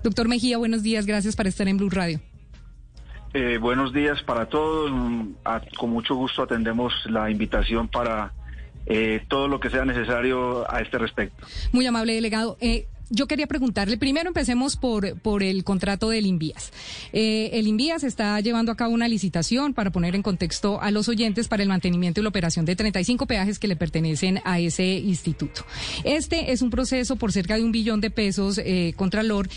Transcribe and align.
Doctor 0.00 0.28
Mejía, 0.28 0.58
buenos 0.58 0.84
días. 0.84 1.06
Gracias 1.06 1.34
por 1.34 1.48
estar 1.48 1.66
en 1.66 1.76
Blue 1.76 1.90
Radio. 1.90 2.20
Eh, 3.34 3.58
buenos 3.60 3.92
días 3.92 4.22
para 4.22 4.46
todos. 4.48 4.92
A- 5.44 5.60
con 5.76 5.90
mucho 5.90 6.14
gusto 6.14 6.44
atendemos 6.44 6.92
la 7.10 7.28
invitación 7.32 7.88
para 7.88 8.32
eh, 8.86 9.24
todo 9.28 9.48
lo 9.48 9.58
que 9.58 9.70
sea 9.70 9.84
necesario 9.84 10.70
a 10.72 10.80
este 10.82 10.98
respecto. 10.98 11.44
Muy 11.72 11.84
amable 11.84 12.14
delegado. 12.14 12.56
Eh, 12.60 12.86
yo 13.10 13.26
quería 13.26 13.46
preguntarle, 13.46 13.96
primero 13.96 14.28
empecemos 14.28 14.76
por, 14.76 15.18
por 15.20 15.42
el 15.42 15.64
contrato 15.64 16.10
del 16.10 16.26
Invías. 16.26 16.72
Eh, 17.12 17.50
el 17.54 17.66
Invías 17.66 18.04
está 18.04 18.40
llevando 18.40 18.72
a 18.72 18.76
cabo 18.76 18.92
una 18.92 19.08
licitación 19.08 19.74
para 19.74 19.90
poner 19.90 20.14
en 20.14 20.22
contexto 20.22 20.80
a 20.80 20.90
los 20.90 21.08
oyentes 21.08 21.48
para 21.48 21.62
el 21.62 21.68
mantenimiento 21.68 22.20
y 22.20 22.22
la 22.22 22.28
operación 22.28 22.64
de 22.64 22.76
35 22.76 23.26
peajes 23.26 23.58
que 23.58 23.68
le 23.68 23.76
pertenecen 23.76 24.40
a 24.44 24.60
ese 24.60 24.84
instituto. 24.84 25.64
Este 26.04 26.52
es 26.52 26.62
un 26.62 26.70
proceso 26.70 27.16
por 27.16 27.32
cerca 27.32 27.56
de 27.56 27.64
un 27.64 27.72
billón 27.72 28.00
de 28.00 28.10
pesos, 28.10 28.58
eh, 28.58 28.92
Contralor, 28.96 29.48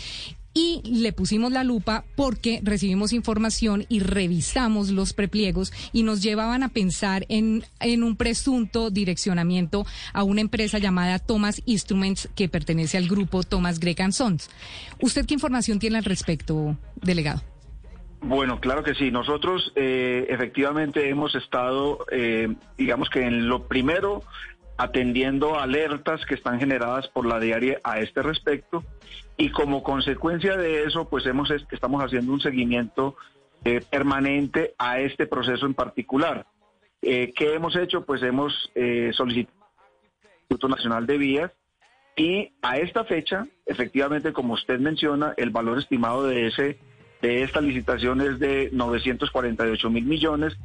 y 0.54 0.82
le 0.84 1.12
pusimos 1.12 1.52
la 1.52 1.64
lupa 1.64 2.04
porque 2.16 2.60
recibimos 2.62 3.12
información 3.12 3.86
y 3.88 4.00
revisamos 4.00 4.90
los 4.90 5.12
prepliegos 5.12 5.72
y 5.92 6.02
nos 6.02 6.22
llevaban 6.22 6.62
a 6.62 6.68
pensar 6.68 7.24
en, 7.28 7.64
en 7.80 8.02
un 8.02 8.16
presunto 8.16 8.90
direccionamiento 8.90 9.86
a 10.12 10.24
una 10.24 10.40
empresa 10.40 10.78
llamada 10.78 11.18
Thomas 11.18 11.62
Instruments 11.66 12.28
que 12.34 12.48
pertenece 12.48 12.98
al 12.98 13.08
grupo 13.08 13.42
Thomas 13.42 13.78
Gregg 13.78 14.12
Sons. 14.12 14.50
¿Usted 15.00 15.26
qué 15.26 15.34
información 15.34 15.78
tiene 15.78 15.98
al 15.98 16.04
respecto, 16.04 16.76
delegado? 16.96 17.42
Bueno, 18.22 18.60
claro 18.60 18.84
que 18.84 18.94
sí. 18.94 19.10
Nosotros 19.10 19.72
eh, 19.74 20.26
efectivamente 20.28 21.08
hemos 21.08 21.34
estado, 21.34 22.06
eh, 22.12 22.54
digamos 22.78 23.10
que 23.10 23.26
en 23.26 23.48
lo 23.48 23.66
primero, 23.66 24.22
atendiendo 24.82 25.58
alertas 25.58 26.24
que 26.26 26.34
están 26.34 26.58
generadas 26.58 27.06
por 27.08 27.24
la 27.26 27.38
diaria 27.38 27.80
a 27.84 28.00
este 28.00 28.20
respecto 28.22 28.82
y 29.36 29.50
como 29.50 29.82
consecuencia 29.82 30.56
de 30.56 30.84
eso, 30.84 31.08
pues 31.08 31.24
hemos 31.26 31.50
est- 31.52 31.72
estamos 31.72 32.02
haciendo 32.02 32.32
un 32.32 32.40
seguimiento 32.40 33.16
eh, 33.64 33.80
permanente 33.88 34.74
a 34.78 34.98
este 34.98 35.26
proceso 35.26 35.66
en 35.66 35.74
particular. 35.74 36.46
Eh, 37.00 37.32
¿Qué 37.36 37.54
hemos 37.54 37.76
hecho? 37.76 38.04
Pues 38.04 38.22
hemos 38.24 38.72
eh, 38.74 39.10
solicitado 39.14 39.56
al 39.64 40.30
Instituto 40.40 40.68
Nacional 40.68 41.06
de 41.06 41.18
Vías 41.18 41.52
y 42.16 42.52
a 42.60 42.78
esta 42.78 43.04
fecha, 43.04 43.46
efectivamente, 43.66 44.32
como 44.32 44.54
usted 44.54 44.80
menciona, 44.80 45.32
el 45.36 45.50
valor 45.50 45.78
estimado 45.78 46.26
de 46.26 46.48
ese 46.48 46.78
de 47.22 47.44
esta 47.44 47.60
licitación 47.60 48.20
es 48.20 48.40
de 48.40 48.68
948 48.72 49.90
mil 49.90 50.04
millones 50.04 50.56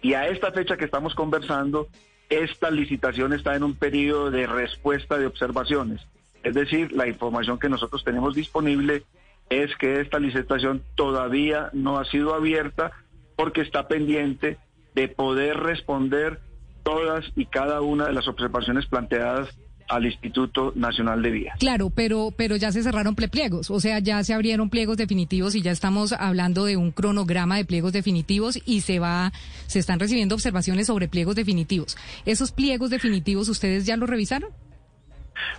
y 0.00 0.14
a 0.14 0.28
esta 0.28 0.50
fecha 0.50 0.78
que 0.78 0.86
estamos 0.86 1.14
conversando, 1.14 1.88
esta 2.28 2.70
licitación 2.70 3.32
está 3.32 3.54
en 3.56 3.62
un 3.62 3.74
periodo 3.74 4.30
de 4.30 4.46
respuesta 4.46 5.18
de 5.18 5.26
observaciones. 5.26 6.06
Es 6.42 6.54
decir, 6.54 6.92
la 6.92 7.08
información 7.08 7.58
que 7.58 7.68
nosotros 7.68 8.04
tenemos 8.04 8.34
disponible 8.34 9.04
es 9.50 9.74
que 9.76 10.00
esta 10.00 10.18
licitación 10.18 10.82
todavía 10.94 11.70
no 11.72 11.98
ha 11.98 12.04
sido 12.04 12.34
abierta 12.34 12.92
porque 13.36 13.60
está 13.60 13.88
pendiente 13.88 14.58
de 14.94 15.08
poder 15.08 15.58
responder 15.58 16.40
todas 16.82 17.24
y 17.36 17.46
cada 17.46 17.80
una 17.80 18.06
de 18.06 18.12
las 18.12 18.28
observaciones 18.28 18.86
planteadas 18.86 19.56
al 19.88 20.06
Instituto 20.06 20.72
Nacional 20.74 21.22
de 21.22 21.30
Vías. 21.30 21.56
Claro, 21.58 21.90
pero, 21.90 22.32
pero 22.36 22.56
ya 22.56 22.72
se 22.72 22.82
cerraron 22.82 23.14
pliegos, 23.14 23.70
o 23.70 23.80
sea, 23.80 23.98
ya 24.00 24.22
se 24.24 24.34
abrieron 24.34 24.68
pliegos 24.70 24.96
definitivos 24.96 25.54
y 25.54 25.62
ya 25.62 25.70
estamos 25.70 26.12
hablando 26.12 26.64
de 26.64 26.76
un 26.76 26.90
cronograma 26.92 27.56
de 27.56 27.64
pliegos 27.64 27.92
definitivos 27.92 28.58
y 28.66 28.80
se 28.80 28.98
va, 28.98 29.32
se 29.66 29.78
están 29.78 29.98
recibiendo 30.00 30.34
observaciones 30.34 30.86
sobre 30.88 31.08
pliegos 31.08 31.34
definitivos. 31.36 31.96
¿Esos 32.24 32.52
pliegos 32.52 32.90
definitivos 32.90 33.48
ustedes 33.48 33.86
ya 33.86 33.96
los 33.96 34.08
revisaron? 34.08 34.50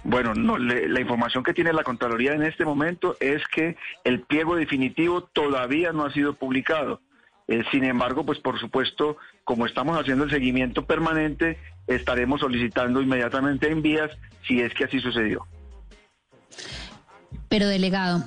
Bueno, 0.03 0.33
no, 0.33 0.57
le- 0.57 0.87
la 0.89 0.99
información 1.01 1.43
que 1.43 1.53
tiene 1.53 1.71
la 1.71 1.83
Contraloría 1.83 2.33
en 2.33 2.43
este 2.43 2.65
momento 2.65 3.15
es 3.19 3.41
que 3.53 3.75
el 4.03 4.21
pliego 4.21 4.55
definitivo 4.55 5.21
todavía 5.21 5.91
no 5.91 6.03
ha 6.05 6.11
sido 6.13 6.33
publicado. 6.33 7.01
Eh, 7.47 7.63
sin 7.71 7.83
embargo, 7.83 8.25
pues 8.25 8.39
por 8.39 8.59
supuesto, 8.59 9.17
como 9.43 9.65
estamos 9.65 9.97
haciendo 9.99 10.23
el 10.25 10.31
seguimiento 10.31 10.85
permanente, 10.85 11.57
estaremos 11.87 12.41
solicitando 12.41 13.01
inmediatamente 13.01 13.69
en 13.71 13.81
vías 13.81 14.11
si 14.47 14.61
es 14.61 14.73
que 14.73 14.83
así 14.85 14.99
sucedió. 14.99 15.45
Pero 17.49 17.67
delegado, 17.67 18.23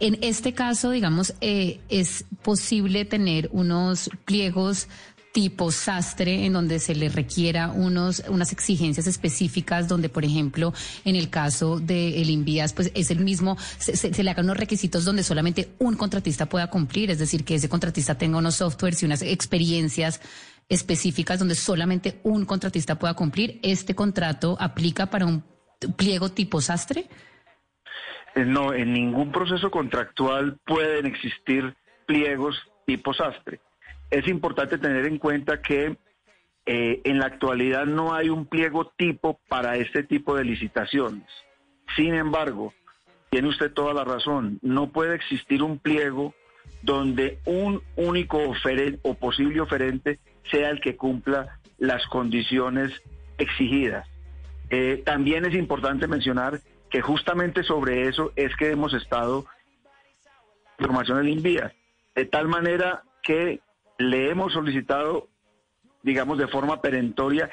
en 0.00 0.18
este 0.22 0.52
caso, 0.52 0.90
digamos, 0.90 1.34
eh, 1.40 1.80
es 1.88 2.24
posible 2.42 3.04
tener 3.04 3.48
unos 3.52 4.10
pliegos 4.24 4.88
tipo 5.32 5.72
sastre 5.72 6.46
en 6.46 6.52
donde 6.52 6.78
se 6.78 6.94
le 6.94 7.08
requiera 7.08 7.72
unos 7.72 8.22
unas 8.28 8.52
exigencias 8.52 9.08
específicas 9.08 9.88
donde 9.88 10.08
por 10.08 10.24
ejemplo 10.24 10.72
en 11.04 11.16
el 11.16 11.28
caso 11.28 11.80
del 11.80 12.14
el 12.14 12.30
Invías 12.30 12.72
pues 12.72 12.92
es 12.94 13.10
el 13.10 13.18
mismo 13.18 13.56
se, 13.78 13.96
se- 13.96 14.14
se 14.14 14.22
le 14.22 14.30
hagan 14.30 14.44
unos 14.44 14.58
requisitos 14.58 15.04
donde 15.04 15.24
solamente 15.24 15.70
un 15.80 15.96
contratista 15.96 16.46
pueda 16.46 16.68
cumplir 16.70 17.10
es 17.10 17.18
decir 17.18 17.44
que 17.44 17.56
ese 17.56 17.68
contratista 17.68 18.16
tenga 18.16 18.38
unos 18.38 18.54
softwares 18.54 19.02
y 19.02 19.06
unas 19.06 19.22
experiencias 19.22 20.20
específicas 20.68 21.38
donde 21.38 21.54
solamente 21.54 22.20
un 22.22 22.44
contratista 22.44 22.98
pueda 22.98 23.14
cumplir 23.14 23.60
este 23.62 23.94
contrato 23.94 24.56
aplica 24.60 25.06
para 25.06 25.26
un 25.26 25.44
pliego 25.96 26.30
tipo 26.30 26.60
sastre 26.60 27.06
Eh, 28.34 28.44
No, 28.44 28.72
en 28.72 28.92
ningún 28.92 29.30
proceso 29.30 29.70
contractual 29.70 30.58
pueden 30.64 31.06
existir 31.06 31.74
pliegos 32.06 32.56
tipo 32.86 33.14
sastre. 33.14 33.60
Es 34.10 34.26
importante 34.28 34.78
tener 34.78 35.06
en 35.06 35.18
cuenta 35.18 35.60
que 35.60 35.96
eh, 36.66 37.00
en 37.04 37.18
la 37.18 37.26
actualidad 37.26 37.86
no 37.86 38.14
hay 38.14 38.28
un 38.30 38.46
pliego 38.46 38.92
tipo 38.96 39.38
para 39.48 39.76
este 39.76 40.02
tipo 40.02 40.34
de 40.36 40.44
licitaciones. 40.44 41.26
Sin 41.96 42.14
embargo, 42.14 42.72
tiene 43.30 43.48
usted 43.48 43.72
toda 43.72 43.92
la 43.92 44.04
razón, 44.04 44.58
no 44.62 44.90
puede 44.90 45.14
existir 45.14 45.62
un 45.62 45.78
pliego 45.78 46.34
donde 46.82 47.38
un 47.44 47.82
único 47.96 48.38
oferente 48.38 49.00
o 49.02 49.14
posible 49.14 49.60
oferente 49.60 50.18
sea 50.50 50.70
el 50.70 50.80
que 50.80 50.96
cumpla 50.96 51.58
las 51.78 52.06
condiciones 52.06 52.92
exigidas. 53.38 54.06
Eh, 54.70 55.02
también 55.04 55.44
es 55.44 55.54
importante 55.54 56.06
mencionar 56.06 56.60
que 56.90 57.00
justamente 57.00 57.62
sobre 57.62 58.08
eso 58.08 58.32
es 58.36 58.54
que 58.56 58.70
hemos 58.70 58.94
estado 58.94 59.46
información 60.78 61.18
del 61.18 61.28
INVIA, 61.28 61.72
de 62.14 62.24
tal 62.24 62.48
manera 62.48 63.02
que 63.22 63.60
le 63.98 64.30
hemos 64.30 64.52
solicitado, 64.52 65.28
digamos, 66.02 66.38
de 66.38 66.48
forma 66.48 66.80
perentoria, 66.80 67.50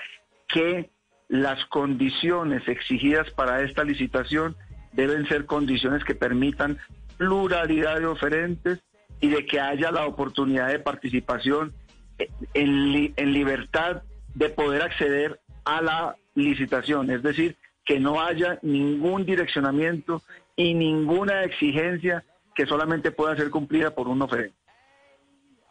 que 0.48 0.90
las 1.28 1.64
condiciones 1.66 2.68
exigidas 2.68 3.30
para 3.32 3.62
esta 3.62 3.84
licitación 3.84 4.56
deben 4.92 5.28
ser 5.28 5.46
condiciones 5.46 6.04
que 6.04 6.16
permitan 6.16 6.78
pluralidad 7.18 8.00
de 8.00 8.08
oferentes 8.08 8.80
y 9.22 9.30
de 9.30 9.46
que 9.46 9.60
haya 9.60 9.92
la 9.92 10.06
oportunidad 10.06 10.68
de 10.68 10.80
participación 10.80 11.74
en, 12.54 12.92
li- 12.92 13.14
en 13.16 13.34
libertad 13.34 14.04
de 14.36 14.50
poder 14.50 14.82
acceder 14.84 15.40
a 15.66 15.82
la 15.82 16.16
licitación, 16.36 17.10
es 17.12 17.22
decir, 17.24 17.56
que 17.86 18.00
no 18.00 18.22
haya 18.22 18.60
ningún 18.62 19.26
direccionamiento 19.26 20.22
y 20.56 20.74
ninguna 20.74 21.44
exigencia 21.44 22.24
que 22.56 22.66
solamente 22.66 23.12
pueda 23.12 23.36
ser 23.36 23.50
cumplida 23.50 23.94
por 23.94 24.08
un 24.08 24.22
oferente. 24.22 24.56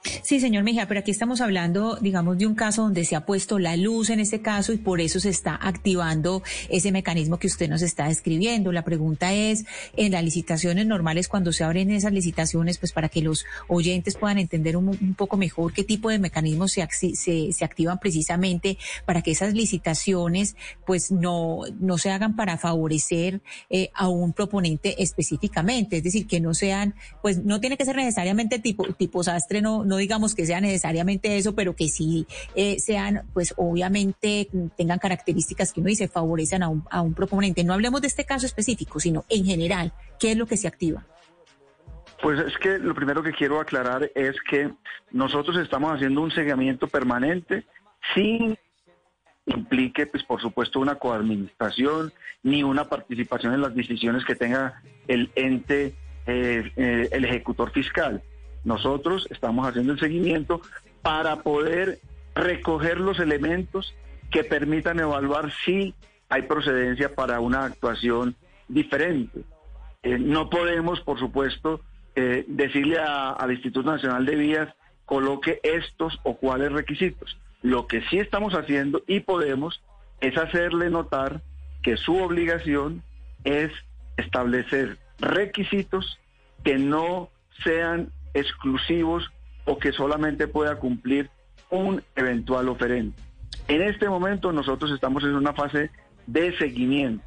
Sí, 0.02 0.40
señor 0.40 0.64
Mejía, 0.64 0.88
pero 0.88 1.00
aquí 1.00 1.10
estamos 1.10 1.42
hablando, 1.42 1.96
digamos, 2.00 2.38
de 2.38 2.46
un 2.46 2.54
caso 2.54 2.82
donde 2.82 3.04
se 3.04 3.16
ha 3.16 3.26
puesto 3.26 3.58
la 3.58 3.76
luz 3.76 4.08
en 4.08 4.20
este 4.20 4.40
caso 4.40 4.72
y 4.72 4.78
por 4.78 5.00
eso 5.00 5.20
se 5.20 5.28
está 5.28 5.58
activando 5.60 6.42
ese 6.70 6.90
mecanismo 6.90 7.38
que 7.38 7.48
usted 7.48 7.68
nos 7.68 7.82
está 7.82 8.08
describiendo. 8.08 8.72
La 8.72 8.82
pregunta 8.82 9.34
es, 9.34 9.66
en 9.96 10.12
las 10.12 10.24
licitaciones 10.24 10.86
normales, 10.86 11.28
cuando 11.28 11.52
se 11.52 11.64
abren 11.64 11.90
esas 11.90 12.12
licitaciones, 12.12 12.78
pues 12.78 12.92
para 12.92 13.10
que 13.10 13.20
los 13.20 13.44
oyentes 13.68 14.16
puedan 14.16 14.38
entender 14.38 14.76
un, 14.76 14.88
un 14.88 15.14
poco 15.14 15.36
mejor 15.36 15.74
qué 15.74 15.84
tipo 15.84 16.08
de 16.08 16.18
mecanismos 16.18 16.72
se, 16.72 16.82
activan 17.62 17.98
precisamente 17.98 18.78
para 19.04 19.20
que 19.20 19.32
esas 19.32 19.52
licitaciones, 19.52 20.56
pues 20.86 21.10
no, 21.10 21.60
no 21.78 21.98
se 21.98 22.10
hagan 22.10 22.36
para 22.36 22.56
favorecer 22.56 23.42
eh, 23.68 23.90
a 23.94 24.08
un 24.08 24.32
proponente 24.32 25.02
específicamente. 25.02 25.98
Es 25.98 26.04
decir, 26.04 26.26
que 26.26 26.40
no 26.40 26.54
sean, 26.54 26.94
pues 27.20 27.44
no 27.44 27.60
tiene 27.60 27.76
que 27.76 27.84
ser 27.84 27.96
necesariamente 27.96 28.58
tipo, 28.60 28.84
tipo 28.94 29.22
sastre, 29.22 29.60
no, 29.60 29.84
no 29.90 29.96
digamos 29.96 30.34
que 30.34 30.46
sea 30.46 30.60
necesariamente 30.60 31.36
eso, 31.36 31.54
pero 31.54 31.74
que 31.74 31.88
sí 31.88 32.26
eh, 32.54 32.78
sean, 32.78 33.22
pues 33.34 33.52
obviamente 33.56 34.48
tengan 34.76 34.98
características 34.98 35.72
que 35.72 35.80
uno 35.80 35.88
dice 35.88 36.08
favorecen 36.08 36.62
a 36.62 36.68
un, 36.68 36.84
a 36.90 37.02
un 37.02 37.12
proponente. 37.12 37.64
No 37.64 37.74
hablemos 37.74 38.00
de 38.00 38.06
este 38.06 38.24
caso 38.24 38.46
específico, 38.46 39.00
sino 39.00 39.24
en 39.28 39.44
general, 39.44 39.92
¿qué 40.18 40.32
es 40.32 40.38
lo 40.38 40.46
que 40.46 40.56
se 40.56 40.68
activa? 40.68 41.04
Pues 42.22 42.38
es 42.38 42.56
que 42.58 42.78
lo 42.78 42.94
primero 42.94 43.22
que 43.22 43.32
quiero 43.32 43.60
aclarar 43.60 44.10
es 44.14 44.36
que 44.48 44.70
nosotros 45.10 45.56
estamos 45.56 45.92
haciendo 45.94 46.20
un 46.20 46.30
seguimiento 46.30 46.86
permanente 46.86 47.64
sin 48.14 48.56
implique, 49.46 50.06
pues 50.06 50.22
por 50.24 50.40
supuesto, 50.40 50.80
una 50.80 50.96
coadministración 50.96 52.12
ni 52.42 52.62
una 52.62 52.84
participación 52.84 53.54
en 53.54 53.62
las 53.62 53.74
decisiones 53.74 54.24
que 54.24 54.34
tenga 54.34 54.82
el 55.08 55.30
ente, 55.34 55.94
eh, 56.26 56.70
eh, 56.76 57.08
el 57.10 57.24
ejecutor 57.24 57.72
fiscal. 57.72 58.22
Nosotros 58.64 59.26
estamos 59.30 59.66
haciendo 59.66 59.92
el 59.92 60.00
seguimiento 60.00 60.60
para 61.02 61.36
poder 61.42 61.98
recoger 62.34 63.00
los 63.00 63.18
elementos 63.18 63.94
que 64.30 64.44
permitan 64.44 65.00
evaluar 65.00 65.50
si 65.64 65.94
hay 66.28 66.42
procedencia 66.42 67.14
para 67.14 67.40
una 67.40 67.64
actuación 67.64 68.36
diferente. 68.68 69.40
Eh, 70.02 70.18
no 70.18 70.48
podemos, 70.48 71.00
por 71.00 71.18
supuesto, 71.18 71.80
decirle 72.46 72.98
al 72.98 73.50
Instituto 73.50 73.90
Nacional 73.90 74.26
de 74.26 74.36
Vías 74.36 74.68
coloque 75.06 75.58
estos 75.62 76.20
o 76.22 76.36
cuáles 76.36 76.70
requisitos. 76.70 77.36
Lo 77.62 77.86
que 77.86 78.02
sí 78.02 78.18
estamos 78.18 78.54
haciendo 78.54 79.02
y 79.08 79.20
podemos 79.20 79.82
es 80.20 80.36
hacerle 80.38 80.88
notar 80.88 81.40
que 81.82 81.96
su 81.96 82.16
obligación 82.16 83.02
es 83.44 83.72
establecer 84.16 84.98
requisitos 85.18 86.20
que 86.62 86.78
no 86.78 87.28
sean 87.64 88.12
exclusivos 88.34 89.30
o 89.64 89.78
que 89.78 89.92
solamente 89.92 90.48
pueda 90.48 90.76
cumplir 90.76 91.30
un 91.70 92.02
eventual 92.16 92.68
oferente. 92.68 93.22
En 93.68 93.82
este 93.82 94.08
momento 94.08 94.52
nosotros 94.52 94.90
estamos 94.90 95.22
en 95.22 95.34
una 95.34 95.52
fase 95.52 95.90
de 96.26 96.56
seguimiento. 96.58 97.24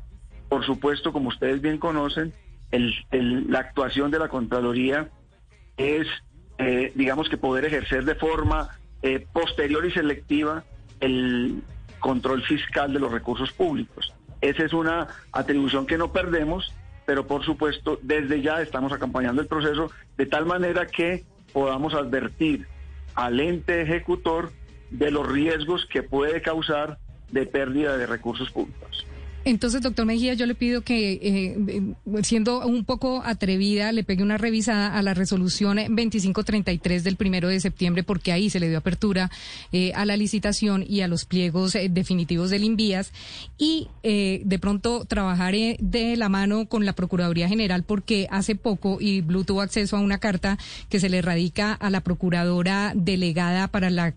Por 0.49 0.65
supuesto, 0.65 1.13
como 1.13 1.29
ustedes 1.29 1.61
bien 1.61 1.77
conocen, 1.77 2.33
la 2.71 3.59
actuación 3.59 4.11
de 4.11 4.19
la 4.19 4.27
Contraloría 4.27 5.09
es, 5.77 6.07
eh, 6.57 6.91
digamos 6.95 7.29
que 7.29 7.37
poder 7.37 7.65
ejercer 7.65 8.03
de 8.05 8.15
forma 8.15 8.69
eh, 9.01 9.25
posterior 9.31 9.85
y 9.85 9.91
selectiva 9.91 10.63
el 10.99 11.61
control 11.99 12.43
fiscal 12.43 12.93
de 12.93 12.99
los 12.99 13.11
recursos 13.11 13.51
públicos. 13.51 14.13
Esa 14.41 14.65
es 14.65 14.73
una 14.73 15.07
atribución 15.31 15.85
que 15.85 15.97
no 15.97 16.11
perdemos, 16.11 16.73
pero 17.05 17.25
por 17.27 17.43
supuesto 17.43 17.99
desde 18.01 18.41
ya 18.41 18.61
estamos 18.61 18.91
acompañando 18.91 19.41
el 19.41 19.47
proceso 19.47 19.91
de 20.17 20.25
tal 20.25 20.45
manera 20.45 20.87
que 20.87 21.23
podamos 21.51 21.93
advertir 21.93 22.67
al 23.15 23.39
ente 23.39 23.81
ejecutor 23.81 24.51
de 24.89 25.11
los 25.11 25.27
riesgos 25.27 25.85
que 25.85 26.03
puede 26.03 26.41
causar 26.41 26.97
de 27.31 27.45
pérdida 27.45 27.97
de 27.97 28.05
recursos 28.05 28.51
públicos. 28.51 29.05
Entonces, 29.45 29.81
doctor 29.81 30.05
Mejía, 30.05 30.35
yo 30.35 30.45
le 30.45 30.55
pido 30.55 30.81
que, 30.81 31.13
eh, 31.13 31.57
eh, 31.67 32.23
siendo 32.23 32.65
un 32.65 32.85
poco 32.85 33.21
atrevida, 33.25 33.91
le 33.91 34.05
pegue 34.05 34.23
una 34.23 34.37
revisada 34.37 34.97
a 34.97 35.01
la 35.01 35.13
resolución 35.13 35.75
2533 35.75 37.03
del 37.03 37.17
primero 37.17 37.49
de 37.49 37.59
septiembre, 37.59 38.03
porque 38.03 38.31
ahí 38.31 38.49
se 38.49 38.61
le 38.61 38.69
dio 38.69 38.77
apertura 38.77 39.29
eh, 39.73 39.91
a 39.95 40.05
la 40.05 40.15
licitación 40.15 40.85
y 40.87 41.01
a 41.01 41.09
los 41.09 41.25
pliegos 41.25 41.73
definitivos 41.89 42.51
del 42.51 42.63
INVIAS, 42.63 43.11
y 43.57 43.87
de 44.03 44.59
pronto 44.59 45.05
trabajaré 45.05 45.77
de 45.79 46.15
la 46.15 46.29
mano 46.29 46.67
con 46.67 46.85
la 46.85 46.93
Procuraduría 46.93 47.49
General, 47.49 47.83
porque 47.83 48.27
hace 48.31 48.55
poco, 48.55 48.97
y 49.01 49.21
Blue 49.21 49.43
tuvo 49.43 49.61
acceso 49.61 49.97
a 49.97 49.99
una 49.99 50.19
carta 50.19 50.57
que 50.89 50.99
se 50.99 51.09
le 51.09 51.21
radica 51.21 51.73
a 51.73 51.89
la 51.89 52.01
Procuradora 52.01 52.93
Delegada 52.95 53.67
para 53.67 53.89
la, 53.89 54.13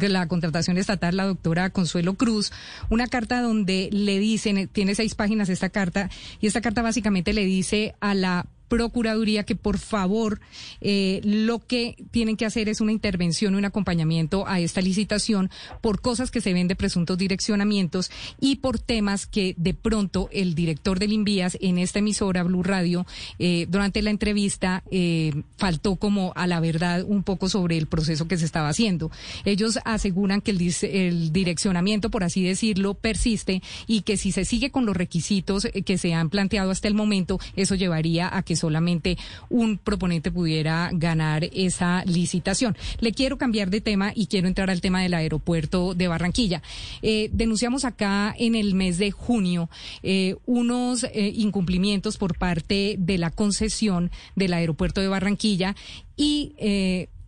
la 0.00 0.28
Contratación 0.28 0.78
Estatal, 0.78 1.16
la 1.16 1.26
doctora 1.26 1.70
Consuelo 1.70 2.14
Cruz, 2.14 2.52
una 2.90 3.06
carta 3.06 3.42
donde 3.42 3.88
le 3.92 4.18
dicen 4.18 4.61
tiene, 4.66 4.94
seis 4.94 5.14
páginas 5.14 5.48
esta 5.48 5.70
carta 5.70 6.10
y 6.40 6.46
esta 6.46 6.60
carta 6.60 6.82
básicamente 6.82 7.32
le 7.32 7.44
dice 7.44 7.94
a 8.00 8.14
la 8.14 8.46
Procuraduría 8.72 9.44
que 9.44 9.54
por 9.54 9.76
favor 9.76 10.40
eh, 10.80 11.20
lo 11.24 11.58
que 11.58 11.94
tienen 12.10 12.38
que 12.38 12.46
hacer 12.46 12.70
es 12.70 12.80
una 12.80 12.90
intervención, 12.90 13.54
un 13.54 13.66
acompañamiento 13.66 14.48
a 14.48 14.60
esta 14.60 14.80
licitación 14.80 15.50
por 15.82 16.00
cosas 16.00 16.30
que 16.30 16.40
se 16.40 16.54
ven 16.54 16.68
de 16.68 16.74
presuntos 16.74 17.18
direccionamientos 17.18 18.10
y 18.40 18.56
por 18.56 18.78
temas 18.78 19.26
que 19.26 19.54
de 19.58 19.74
pronto 19.74 20.30
el 20.32 20.54
director 20.54 20.98
del 20.98 21.12
Invías 21.12 21.58
en 21.60 21.76
esta 21.76 21.98
emisora 21.98 22.44
Blue 22.44 22.62
Radio 22.62 23.04
eh, 23.38 23.66
durante 23.68 24.00
la 24.00 24.08
entrevista 24.08 24.82
eh, 24.90 25.34
faltó 25.58 25.96
como 25.96 26.32
a 26.34 26.46
la 26.46 26.58
verdad 26.58 27.04
un 27.06 27.24
poco 27.24 27.50
sobre 27.50 27.76
el 27.76 27.88
proceso 27.88 28.26
que 28.26 28.38
se 28.38 28.46
estaba 28.46 28.70
haciendo. 28.70 29.10
Ellos 29.44 29.80
aseguran 29.84 30.40
que 30.40 30.52
el, 30.52 30.74
el 30.84 31.30
direccionamiento, 31.30 32.10
por 32.10 32.24
así 32.24 32.42
decirlo, 32.42 32.94
persiste 32.94 33.60
y 33.86 34.00
que 34.00 34.16
si 34.16 34.32
se 34.32 34.46
sigue 34.46 34.70
con 34.70 34.86
los 34.86 34.96
requisitos 34.96 35.68
que 35.84 35.98
se 35.98 36.14
han 36.14 36.30
planteado 36.30 36.70
hasta 36.70 36.88
el 36.88 36.94
momento, 36.94 37.38
eso 37.54 37.74
llevaría 37.74 38.34
a 38.34 38.42
que 38.42 38.61
solamente 38.62 39.18
un 39.50 39.76
proponente 39.76 40.30
pudiera 40.30 40.88
ganar 40.92 41.44
esa 41.52 42.04
licitación. 42.04 42.76
Le 43.00 43.12
quiero 43.12 43.36
cambiar 43.38 43.70
de 43.70 43.80
tema 43.80 44.12
y 44.14 44.26
quiero 44.26 44.46
entrar 44.46 44.70
al 44.70 44.80
tema 44.80 45.02
del 45.02 45.14
aeropuerto 45.14 45.94
de 45.94 46.06
Barranquilla. 46.06 46.62
Eh, 47.02 47.28
denunciamos 47.32 47.84
acá 47.84 48.32
en 48.38 48.54
el 48.54 48.74
mes 48.74 48.98
de 48.98 49.10
junio 49.10 49.68
eh, 50.04 50.36
unos 50.46 51.02
eh, 51.02 51.32
incumplimientos 51.34 52.18
por 52.18 52.38
parte 52.38 52.94
de 52.98 53.18
la 53.18 53.30
concesión 53.30 54.12
del 54.36 54.52
aeropuerto 54.52 55.00
de 55.00 55.08
Barranquilla 55.08 55.74
y 56.16 56.54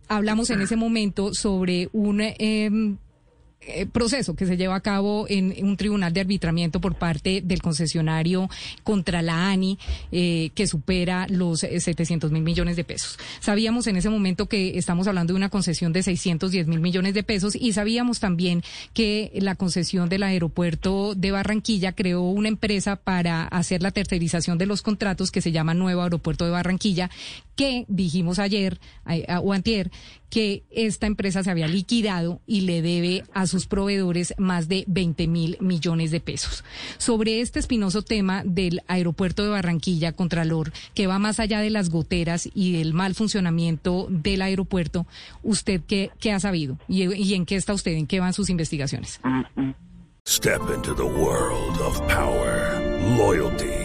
hablamos 0.07 0.49
en 0.51 0.61
ese 0.61 0.77
momento 0.77 1.33
sobre 1.33 1.89
un 1.91 2.21
em, 2.21 2.97
proceso 3.91 4.35
que 4.35 4.45
se 4.45 4.57
lleva 4.57 4.75
a 4.75 4.81
cabo 4.81 5.25
en, 5.27 5.55
un 5.65 5.77
tribunal 5.77 6.13
de 6.13 6.21
arbitramiento 6.21 6.79
por 6.79 6.95
parte 6.95 7.41
del 7.43 7.61
concesionario 7.61 8.49
contra 8.83 9.21
la 9.21 9.49
ANI, 9.49 9.77
eh, 10.11 10.51
que 10.53 10.67
supera 10.67 11.25
los 11.29 11.61
700 11.61 12.29
eh, 12.29 12.33
mil 12.33 12.43
millones 12.43 12.75
de 12.75 12.83
pesos. 12.83 13.17
Sabíamos 13.39 13.87
en 13.87 13.97
ese 13.97 14.09
momento 14.09 14.47
que 14.47 14.77
estamos 14.77 15.07
hablando 15.07 15.33
de 15.33 15.37
una 15.37 15.49
concesión 15.49 15.93
de 15.93 16.03
610 16.03 16.67
mil 16.67 16.79
millones 16.79 17.13
de 17.13 17.23
pesos 17.23 17.55
y 17.55 17.73
sabíamos 17.73 18.19
también 18.19 18.63
que 18.93 19.31
la 19.35 19.55
concesión 19.55 20.09
del 20.09 20.23
aeropuerto 20.23 21.15
de 21.15 21.31
Barranquilla 21.31 21.93
creó 21.93 22.21
una 22.21 22.49
empresa 22.49 22.95
para 22.95 23.43
hacer 23.45 23.81
la 23.81 23.91
tercerización 23.91 24.57
de 24.57 24.65
los 24.65 24.81
contratos 24.81 25.31
que 25.31 25.41
se 25.41 25.51
llama 25.51 25.73
Nuevo 25.73 26.01
Aeropuerto 26.01 26.45
de 26.45 26.51
Barranquilla, 26.51 27.09
que 27.55 27.85
dijimos 27.87 28.39
ayer 28.39 28.79
o 29.41 29.53
antier 29.53 29.91
que 30.29 30.63
esta 30.69 31.07
empresa 31.07 31.43
se 31.43 31.49
había 31.49 31.67
liquidado 31.67 32.41
y 32.45 32.61
le 32.61 32.81
debe 32.81 33.23
a 33.33 33.47
sus 33.47 33.67
proveedores 33.67 34.33
más 34.37 34.67
de 34.67 34.83
20 34.87 35.27
mil 35.27 35.57
millones 35.61 36.11
de 36.11 36.19
pesos. 36.19 36.63
Sobre 36.97 37.39
este 37.39 37.59
espinoso 37.59 38.01
tema 38.01 38.43
del 38.45 38.81
aeropuerto 38.87 39.43
de 39.43 39.49
Barranquilla, 39.49 40.11
Contralor, 40.11 40.73
que 40.93 41.07
va 41.07 41.19
más 41.19 41.39
allá 41.39 41.61
de 41.61 41.69
las 41.69 41.89
goteras 41.89 42.49
y 42.53 42.73
del 42.73 42.93
mal 42.93 43.15
funcionamiento 43.15 44.07
del 44.09 44.41
aeropuerto, 44.41 45.07
¿usted 45.41 45.81
qué, 45.87 46.11
qué 46.19 46.33
ha 46.33 46.39
sabido? 46.39 46.77
¿Y, 46.89 47.13
¿Y, 47.13 47.33
en 47.33 47.45
qué 47.45 47.55
está 47.55 47.73
usted? 47.73 47.93
¿En 47.93 48.07
qué 48.07 48.19
van 48.19 48.33
sus 48.33 48.49
investigaciones? 48.49 49.21
Step 50.27 50.61
into 50.75 50.95
the 50.95 51.05
world 51.05 51.79
of 51.81 52.01
power, 52.07 52.81
loyalty 53.15 53.84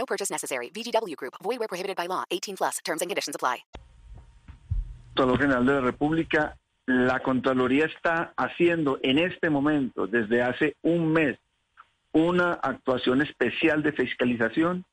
No 0.00 0.06
purchase 0.06 0.30
necessary. 0.32 0.70
VGW 0.70 1.14
Group. 1.16 1.34
Void 1.42 1.58
where 1.58 1.68
prohibited 1.68 1.96
by 1.96 2.06
law. 2.06 2.24
18 2.30 2.56
plus. 2.56 2.78
Terms 2.84 3.02
and 3.02 3.10
conditions 3.10 3.36
apply. 3.36 3.58
General 5.14 5.66
de 5.66 5.72
la 5.74 5.80
República 5.82 6.56
La 6.86 7.20
Contraloría 7.20 7.84
está 7.84 8.32
haciendo 8.36 8.98
en 9.02 9.18
este 9.18 9.50
momento, 9.50 10.06
desde 10.06 10.42
hace 10.42 10.76
un 10.82 11.12
mes, 11.12 11.38
una 12.12 12.54
actuación 12.54 13.20
especial 13.20 13.82
de 13.82 13.92
fiscalización, 13.92 14.84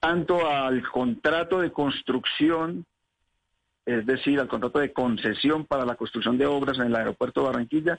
tanto 0.00 0.48
al 0.48 0.88
contrato 0.88 1.60
de 1.60 1.72
construcción, 1.72 2.86
es 3.84 4.06
decir, 4.06 4.38
al 4.38 4.48
contrato 4.48 4.78
de 4.78 4.92
concesión 4.92 5.66
para 5.66 5.84
la 5.84 5.96
construcción 5.96 6.38
de 6.38 6.46
obras 6.46 6.78
en 6.78 6.84
el 6.86 6.96
aeropuerto 6.96 7.42
Barranquilla, 7.42 7.98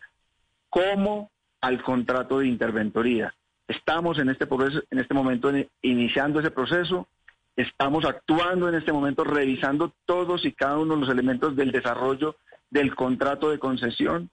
como 0.70 1.30
al 1.62 1.84
contrato 1.84 2.40
de 2.40 2.48
interventoría. 2.48 3.36
Estamos 3.70 4.18
en 4.18 4.30
este, 4.30 4.48
proceso, 4.48 4.82
en 4.90 4.98
este 4.98 5.14
momento 5.14 5.52
iniciando 5.84 6.40
ese 6.40 6.50
proceso, 6.50 7.08
estamos 7.56 8.04
actuando 8.04 8.68
en 8.68 8.74
este 8.74 8.92
momento, 8.92 9.24
revisando 9.24 9.94
todos 10.08 10.44
y 10.44 10.54
cada 10.54 10.80
uno 10.80 10.96
de 10.96 11.02
los 11.02 11.10
elementos 11.10 11.56
del 11.56 11.72
desarrollo 11.72 12.36
del 12.72 12.96
contrato 12.96 13.52
de 13.52 13.60
concesión, 13.60 14.32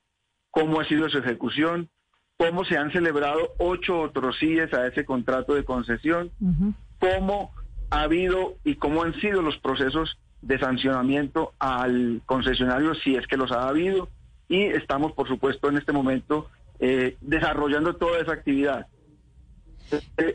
cómo 0.51 0.81
ha 0.81 0.87
sido 0.87 1.11
su 1.11 1.19
ejecución, 1.19 1.91
cómo 2.39 2.65
se 2.65 2.79
han 2.79 2.91
celebrado 2.93 3.53
ocho 3.59 4.01
otros 4.01 4.39
CIES 4.39 4.73
a 4.73 4.87
ese 4.87 5.05
contrato 5.05 5.55
de 5.55 5.65
concesión, 5.65 6.31
cómo 6.99 7.53
ha 7.91 8.03
habido 8.05 8.55
y 8.65 8.77
cómo 8.77 9.03
han 9.03 9.13
sido 9.21 9.43
los 9.43 9.59
procesos 9.59 10.19
de 10.41 10.59
sancionamiento 10.59 11.53
al 11.59 12.23
concesionario 12.25 12.95
si 12.95 13.17
es 13.17 13.27
que 13.27 13.37
los 13.37 13.53
ha 13.53 13.69
habido. 13.69 14.09
Y 14.49 14.63
estamos, 14.63 15.13
por 15.13 15.29
supuesto, 15.29 15.69
en 15.69 15.77
este 15.77 15.93
momento 15.93 16.49
eh, 16.79 17.19
desarrollando 17.21 17.97
toda 17.97 18.19
esa 18.21 18.33
actividad. 18.33 18.87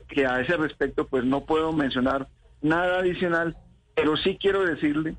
Que 0.07 0.25
a 0.25 0.39
ese 0.41 0.57
respecto, 0.57 1.07
pues 1.07 1.23
no 1.23 1.45
puedo 1.45 1.73
mencionar 1.73 2.27
nada 2.61 2.99
adicional, 2.99 3.57
pero 3.95 4.15
sí 4.17 4.37
quiero 4.39 4.63
decirle, 4.63 5.15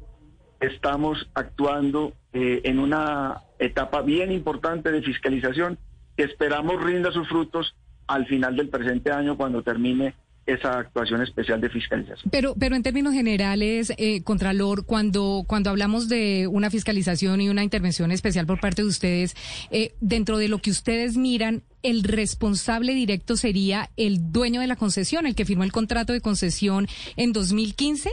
estamos 0.61 1.29
actuando 1.35 2.13
eh, 2.33 2.63
en 2.65 2.79
una 2.79 3.43
etapa 3.59 4.03
bien 4.03 4.33
importante 4.33 4.91
de 4.91 5.03
fiscalización 5.03 5.79
que 6.17 6.25
esperamos 6.25 6.83
rinda 6.83 7.11
sus 7.13 7.29
frutos 7.29 7.75
al 8.07 8.27
final 8.27 8.57
del 8.57 8.69
presente 8.69 9.11
año 9.11 9.37
cuando 9.37 9.63
termine 9.63 10.15
esa 10.47 10.79
actuación 10.79 11.23
especial 11.23 11.61
de 11.61 11.69
fiscalización. 11.71 12.31
Pero, 12.31 12.55
pero 12.59 12.75
en 12.75 12.83
términos 12.83 13.15
generales, 13.15 13.93
eh, 13.97 14.23
Contralor, 14.23 14.85
cuando, 14.87 15.45
cuando 15.47 15.71
hablamos 15.71 16.09
de 16.09 16.49
una 16.49 16.71
fiscalización 16.71 17.41
y 17.41 17.49
una 17.49 17.63
intervención 17.63 18.11
especial 18.11 18.47
por 18.47 18.61
parte 18.61 18.83
de 18.83 18.89
ustedes, 18.89 19.37
eh, 19.71 19.95
dentro 20.01 20.39
de 20.39 20.49
lo 20.49 20.59
que 20.59 20.71
ustedes 20.71 21.17
miran, 21.17 21.63
el 21.83 22.03
responsable 22.03 22.95
directo 22.95 23.37
sería 23.37 23.91
el 23.97 24.33
dueño 24.33 24.61
de 24.61 24.67
la 24.67 24.77
concesión, 24.77 25.27
el 25.27 25.35
que 25.35 25.45
firmó 25.45 25.65
el 25.65 25.73
contrato 25.73 26.13
de 26.13 26.21
concesión 26.21 26.87
en 27.17 27.33
2015. 27.33 28.11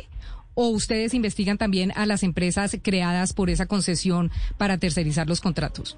¿O 0.56 0.70
ustedes 0.70 1.14
investigan 1.14 1.58
también 1.58 1.94
a 1.96 2.06
las 2.06 2.22
empresas 2.22 2.78
creadas 2.84 3.32
por 3.32 3.50
esa 3.50 3.66
concesión 3.66 4.30
para 4.58 4.78
tercerizar 4.78 5.30
los 5.30 5.40
contratos? 5.40 5.98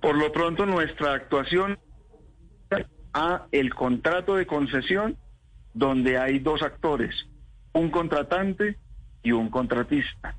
Por 0.00 0.16
lo 0.16 0.30
pronto, 0.30 0.64
nuestra 0.64 1.14
actuación 1.14 1.76
a 3.12 3.46
el 3.50 3.74
contrato 3.74 4.36
de 4.36 4.46
concesión 4.46 5.16
donde 5.80 6.18
hay 6.18 6.40
dos 6.40 6.60
actores, 6.62 7.26
un 7.72 7.90
contratante 7.90 8.76
y 9.22 9.32
un 9.32 9.48
contratista. 9.48 10.36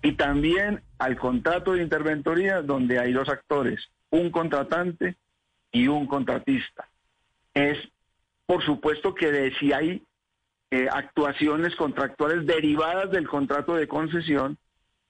Y 0.00 0.12
también 0.12 0.80
al 0.98 1.16
contrato 1.16 1.72
de 1.72 1.82
interventoría 1.82 2.62
donde 2.62 3.00
hay 3.00 3.12
dos 3.12 3.28
actores, 3.28 3.80
un 4.10 4.30
contratante 4.30 5.16
y 5.72 5.88
un 5.88 6.06
contratista. 6.06 6.88
Es, 7.52 7.76
por 8.46 8.64
supuesto, 8.64 9.12
que 9.12 9.32
de, 9.32 9.52
si 9.58 9.72
hay 9.72 10.04
eh, 10.70 10.86
actuaciones 10.88 11.74
contractuales 11.74 12.46
derivadas 12.46 13.10
del 13.10 13.26
contrato 13.26 13.74
de 13.74 13.88
concesión, 13.88 14.56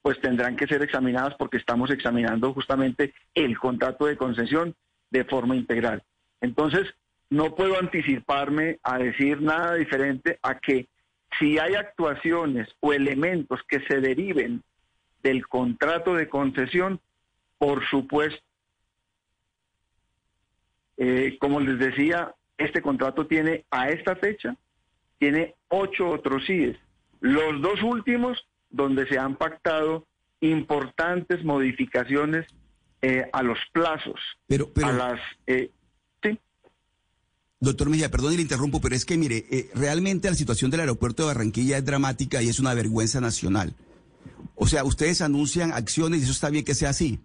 pues 0.00 0.18
tendrán 0.22 0.56
que 0.56 0.66
ser 0.66 0.82
examinadas 0.82 1.34
porque 1.34 1.58
estamos 1.58 1.90
examinando 1.90 2.54
justamente 2.54 3.12
el 3.34 3.58
contrato 3.58 4.06
de 4.06 4.16
concesión 4.16 4.74
de 5.10 5.24
forma 5.24 5.54
integral. 5.54 6.02
Entonces, 6.40 6.94
no 7.30 7.54
puedo 7.54 7.78
anticiparme 7.78 8.78
a 8.82 8.98
decir 8.98 9.40
nada 9.40 9.74
diferente 9.74 10.38
a 10.42 10.58
que 10.58 10.88
si 11.38 11.58
hay 11.58 11.74
actuaciones 11.74 12.68
o 12.80 12.92
elementos 12.92 13.60
que 13.68 13.80
se 13.80 14.00
deriven 14.00 14.62
del 15.22 15.46
contrato 15.48 16.14
de 16.14 16.28
concesión, 16.28 17.00
por 17.58 17.84
supuesto, 17.88 18.42
eh, 20.98 21.36
como 21.40 21.60
les 21.60 21.78
decía, 21.78 22.34
este 22.56 22.80
contrato 22.80 23.26
tiene 23.26 23.64
a 23.70 23.90
esta 23.90 24.16
fecha, 24.16 24.56
tiene 25.18 25.54
ocho 25.68 26.08
otros 26.08 26.46
CIES. 26.46 26.76
Los 27.20 27.60
dos 27.60 27.82
últimos 27.82 28.46
donde 28.70 29.06
se 29.08 29.18
han 29.18 29.36
pactado 29.36 30.06
importantes 30.40 31.44
modificaciones 31.44 32.46
eh, 33.02 33.28
a 33.32 33.42
los 33.42 33.58
plazos, 33.72 34.20
pero, 34.46 34.72
pero, 34.72 34.88
a 34.88 34.92
las 34.92 35.20
eh, 35.46 35.70
Doctor 37.58 37.88
Mejía, 37.88 38.10
perdón 38.10 38.34
y 38.34 38.36
le 38.36 38.42
interrumpo, 38.42 38.82
pero 38.82 38.94
es 38.94 39.06
que 39.06 39.16
mire, 39.16 39.46
eh, 39.50 39.70
realmente 39.74 40.28
la 40.28 40.36
situación 40.36 40.70
del 40.70 40.80
aeropuerto 40.80 41.22
de 41.22 41.28
Barranquilla 41.28 41.78
es 41.78 41.84
dramática 41.86 42.42
y 42.42 42.50
es 42.50 42.60
una 42.60 42.74
vergüenza 42.74 43.20
nacional. 43.20 43.74
O 44.54 44.66
sea, 44.66 44.84
ustedes 44.84 45.22
anuncian 45.22 45.72
acciones 45.72 46.20
y 46.20 46.24
eso 46.24 46.32
está 46.32 46.50
bien 46.50 46.66
que 46.66 46.74
sea 46.74 46.90
así. 46.90 47.18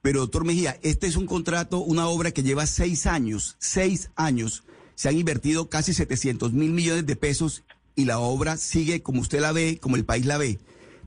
Pero, 0.00 0.20
doctor 0.20 0.44
Mejía, 0.44 0.78
este 0.82 1.06
es 1.06 1.16
un 1.16 1.26
contrato, 1.26 1.80
una 1.80 2.08
obra 2.08 2.30
que 2.30 2.42
lleva 2.42 2.66
seis 2.66 3.06
años, 3.06 3.56
seis 3.58 4.10
años. 4.16 4.64
Se 4.94 5.10
han 5.10 5.18
invertido 5.18 5.68
casi 5.68 5.92
700 5.92 6.54
mil 6.54 6.70
millones 6.70 7.04
de 7.04 7.16
pesos 7.16 7.64
y 7.94 8.06
la 8.06 8.18
obra 8.18 8.56
sigue 8.56 9.02
como 9.02 9.20
usted 9.20 9.40
la 9.40 9.52
ve, 9.52 9.78
como 9.78 9.96
el 9.96 10.06
país 10.06 10.24
la 10.24 10.38
ve. 10.38 10.58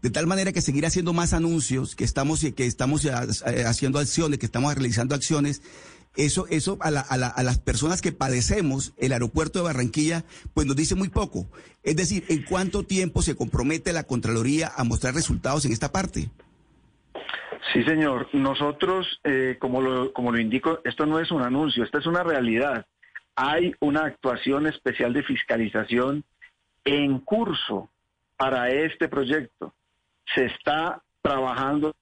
De 0.04 0.12
tal 0.12 0.28
manera 0.28 0.52
que 0.52 0.62
seguir 0.62 0.86
haciendo 0.86 1.14
más 1.14 1.34
anuncios, 1.34 1.96
que 1.96 2.04
estamos, 2.04 2.42
que 2.56 2.66
estamos 2.66 3.04
eh, 3.06 3.12
haciendo 3.66 4.00
acciones, 4.00 4.38
que 4.38 4.46
estamos 4.46 4.74
realizando 4.76 5.16
acciones, 5.16 5.62
eso, 6.26 6.48
eso 6.50 6.78
a, 6.82 6.92
la, 6.92 7.02
a, 7.02 7.18
la, 7.18 7.28
a, 7.28 7.44
las 7.44 7.60
personas 7.60 8.02
que 8.02 8.12
padecemos 8.12 8.94
el 8.98 9.14
aeropuerto 9.14 9.60
de 9.60 9.66
Barranquilla, 9.66 10.26
pues 10.54 10.68
nos 10.68 10.76
dice 10.76 10.96
muy 10.96 11.10
poco. 11.10 11.48
Es 11.84 11.96
decir, 11.96 12.26
¿en 12.30 12.44
cuánto 12.44 12.84
tiempo 12.84 13.22
se 13.22 13.36
compromete 13.36 13.94
la 13.94 14.04
Contraloría 14.04 14.72
a 14.76 14.84
mostrar 14.84 15.14
resultados 15.14 15.66
en 15.66 15.72
esta 15.72 15.92
parte? 15.92 16.30
Sí, 17.74 17.84
señor. 17.84 18.28
Nosotros, 18.34 19.20
eh, 19.24 19.58
como, 19.60 19.82
lo, 19.82 20.12
como 20.12 20.32
lo 20.32 20.40
indico, 20.40 20.80
esto 20.84 21.06
no 21.06 21.20
es 21.20 21.32
un 21.32 21.42
anuncio, 21.42 21.84
esta 21.84 22.00
es 22.00 22.06
una 22.06 22.24
realidad. 22.24 22.86
Hay 23.36 23.74
una 23.80 24.06
actuación 24.06 24.68
especial 24.68 25.14
de 25.14 25.24
fiscalización 25.24 26.24
en 26.84 27.20
curso 27.20 27.90
para 28.38 28.70
este 28.70 29.08
proyecto. 29.08 29.74
Se 30.34 30.46
está 30.46 31.02
trabajando, 31.22 31.96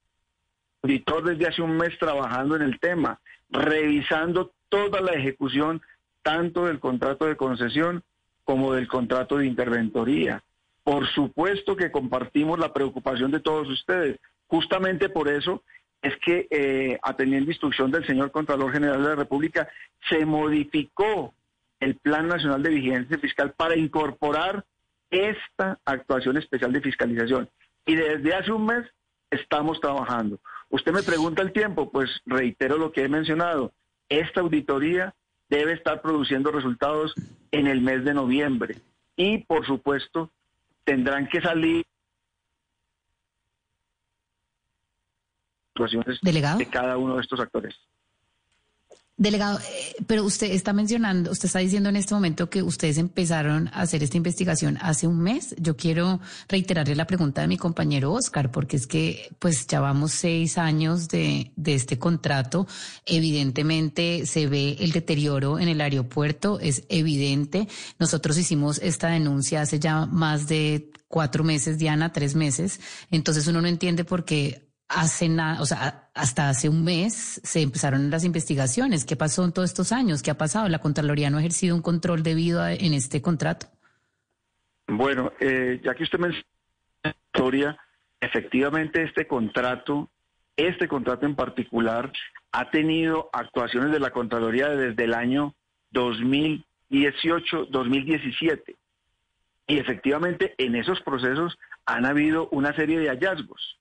auditor 0.88 1.24
desde 1.26 1.48
hace 1.48 1.62
un 1.62 1.76
mes 1.76 1.98
trabajando 2.00 2.56
en 2.56 2.62
el 2.62 2.80
tema 2.80 3.20
revisando 3.50 4.54
toda 4.70 5.02
la 5.02 5.14
ejecución 5.14 5.82
tanto 6.22 6.66
del 6.66 6.80
contrato 6.80 7.26
de 7.26 7.36
concesión 7.36 8.04
como 8.44 8.74
del 8.74 8.88
contrato 8.88 9.38
de 9.38 9.46
interventoría. 9.46 10.44
Por 10.84 11.08
supuesto 11.08 11.76
que 11.76 11.92
compartimos 11.92 12.58
la 12.60 12.74
preocupación 12.74 13.32
de 13.32 13.42
todos 13.42 13.70
ustedes. 13.70 14.18
Justamente 14.48 15.10
por 15.10 15.28
eso 15.28 15.64
es 16.02 16.16
que, 16.26 16.48
eh, 16.50 16.98
atendiendo 17.02 17.52
instrucción 17.52 17.92
del 17.92 18.06
señor 18.06 18.32
Contralor 18.32 18.72
General 18.72 19.02
de 19.02 19.10
la 19.10 19.16
República, 19.16 19.68
se 20.10 20.26
modificó 20.26 21.34
el 21.82 21.96
Plan 21.96 22.28
Nacional 22.28 22.64
de 22.64 22.70
Vigilancia 22.70 23.18
Fiscal 23.18 23.54
para 23.58 23.76
incorporar 23.76 24.64
esta 25.10 25.80
actuación 25.84 26.38
especial 26.38 26.72
de 26.72 26.82
fiscalización. 26.82 27.50
Y 27.86 27.96
desde 27.96 28.34
hace 28.34 28.52
un 28.52 28.66
mes 28.66 28.86
estamos 29.32 29.80
trabajando. 29.80 30.40
Usted 30.70 30.92
me 30.92 31.04
pregunta 31.04 31.42
el 31.42 31.52
tiempo, 31.54 31.92
pues 31.92 32.10
reitero 32.26 32.78
lo 32.78 32.92
que 32.92 33.04
he 33.04 33.10
mencionado. 33.10 33.74
Esta 34.10 34.42
auditoría 34.42 35.14
debe 35.50 35.74
estar 35.74 36.02
produciendo 36.02 36.52
resultados 36.52 37.14
en 37.52 37.68
el 37.68 37.82
mes 37.82 38.04
de 38.04 38.14
noviembre 38.14 38.78
y, 39.16 39.40
por 39.40 39.66
supuesto, 39.66 40.32
tendrán 40.84 41.28
que 41.28 41.42
salir 41.42 41.86
situaciones 45.74 46.20
¿Delegado? 46.22 46.58
de 46.58 46.70
cada 46.70 46.98
uno 46.98 47.16
de 47.16 47.22
estos 47.22 47.40
actores. 47.40 47.76
Delegado, 49.20 49.58
eh, 49.58 49.96
pero 50.06 50.24
usted 50.24 50.52
está 50.52 50.74
mencionando, 50.74 51.32
usted 51.32 51.48
está 51.48 51.58
diciendo 51.58 51.90
en 51.90 51.96
este 51.96 52.14
momento 52.14 52.52
que 52.52 52.62
ustedes 52.62 53.00
empezaron 53.00 53.68
a 53.70 53.82
hacer 53.82 54.04
esta 54.04 54.16
investigación 54.16 54.78
hace 54.80 55.08
un 55.08 55.20
mes. 55.20 55.56
Yo 55.58 55.76
quiero 55.76 56.20
reiterarle 56.48 56.94
la 56.96 57.08
pregunta 57.08 57.42
de 57.42 57.48
mi 57.48 57.58
compañero 57.58 58.14
Oscar, 58.14 58.52
porque 58.52 58.78
es 58.78 58.86
que 58.86 59.36
pues 59.40 59.66
ya 59.66 59.80
vamos 59.80 60.12
seis 60.12 60.60
años 60.60 61.08
de, 61.08 61.52
de 61.56 61.74
este 61.74 61.98
contrato. 61.98 62.68
Evidentemente 63.08 64.28
se 64.28 64.46
ve 64.46 64.78
el 64.82 64.92
deterioro 64.92 65.58
en 65.58 65.68
el 65.68 65.82
aeropuerto, 65.82 66.60
es 66.60 66.84
evidente. 66.88 67.68
Nosotros 67.98 68.38
hicimos 68.38 68.80
esta 68.84 69.08
denuncia 69.08 69.62
hace 69.62 69.80
ya 69.80 70.06
más 70.06 70.48
de 70.48 70.92
cuatro 71.08 71.44
meses, 71.44 71.80
Diana, 71.80 72.14
tres 72.14 72.36
meses. 72.36 72.80
Entonces 73.10 73.48
uno 73.48 73.64
no 73.64 73.68
entiende 73.68 74.04
por 74.06 74.26
qué 74.26 74.67
hace 74.90 75.28
nada, 75.30 75.62
o 75.62 75.66
sea, 75.66 76.10
hasta 76.14 76.50
hace 76.50 76.70
un 76.70 76.84
mes 76.84 77.42
se 77.44 77.62
empezaron 77.62 78.10
las 78.10 78.24
investigaciones. 78.24 79.06
¿Qué 79.06 79.16
pasó 79.16 79.44
en 79.44 79.52
todos 79.52 79.70
estos 79.70 79.92
años? 79.92 80.24
¿Qué 80.24 80.32
ha 80.32 80.38
pasado? 80.38 80.70
¿La 80.70 80.80
Contraloría 80.80 81.30
no 81.30 81.38
ha 81.38 81.42
ejercido 81.42 81.76
un 81.76 81.82
control 81.82 82.24
debido 82.24 82.62
a, 82.62 82.74
en 82.74 82.94
este 82.94 83.22
contrato? 83.22 83.68
Bueno, 84.88 85.34
eh, 85.40 85.82
ya 85.84 85.94
que 85.94 86.04
usted 86.04 86.20
menciona 86.20 86.46
historia, 87.04 87.78
efectivamente 88.22 89.04
este 89.04 89.28
contrato, 89.28 90.10
este 90.56 90.88
contrato 90.88 91.26
en 91.26 91.36
particular, 91.36 92.12
ha 92.54 92.72
tenido 92.72 93.30
actuaciones 93.34 93.92
de 93.92 94.00
la 94.00 94.12
Contraloría 94.12 94.70
desde 94.70 95.04
el 95.04 95.14
año 95.14 95.54
2018, 95.92 97.66
2017. 97.70 98.76
Y 99.68 99.78
efectivamente 99.78 100.56
en 100.58 100.76
esos 100.76 101.02
procesos 101.02 101.58
han 101.86 102.06
habido 102.06 102.48
una 102.52 102.74
serie 102.74 103.00
de 103.00 103.10
hallazgos 103.10 103.78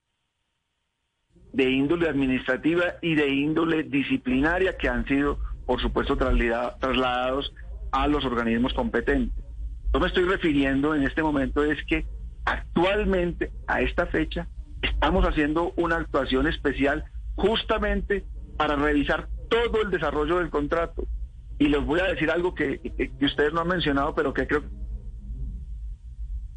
de 1.56 1.70
índole 1.70 2.06
administrativa 2.06 2.96
y 3.00 3.14
de 3.14 3.28
índole 3.28 3.82
disciplinaria 3.84 4.76
que 4.76 4.90
han 4.90 5.06
sido, 5.06 5.38
por 5.64 5.80
supuesto, 5.80 6.14
trasladados 6.14 7.50
a 7.92 8.06
los 8.08 8.26
organismos 8.26 8.74
competentes. 8.74 9.42
Yo 9.94 9.98
me 9.98 10.08
estoy 10.08 10.24
refiriendo 10.24 10.94
en 10.94 11.04
este 11.04 11.22
momento 11.22 11.64
es 11.64 11.82
que 11.86 12.04
actualmente, 12.44 13.52
a 13.66 13.80
esta 13.80 14.04
fecha, 14.06 14.46
estamos 14.82 15.24
haciendo 15.24 15.72
una 15.76 15.96
actuación 15.96 16.46
especial 16.46 17.04
justamente 17.36 18.26
para 18.58 18.76
revisar 18.76 19.28
todo 19.48 19.80
el 19.80 19.90
desarrollo 19.90 20.36
del 20.36 20.50
contrato. 20.50 21.06
Y 21.58 21.68
les 21.68 21.82
voy 21.82 22.00
a 22.00 22.08
decir 22.08 22.30
algo 22.30 22.54
que, 22.54 22.80
que 23.18 23.24
ustedes 23.24 23.54
no 23.54 23.62
han 23.62 23.68
mencionado, 23.68 24.14
pero 24.14 24.34
que 24.34 24.46
creo 24.46 24.62